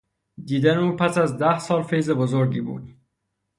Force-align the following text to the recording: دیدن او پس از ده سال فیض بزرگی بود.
دیدن 0.45 0.77
او 0.77 0.95
پس 0.95 1.17
از 1.17 1.37
ده 1.37 1.59
سال 1.59 1.83
فیض 1.83 2.09
بزرگی 2.09 2.61
بود. 2.61 2.95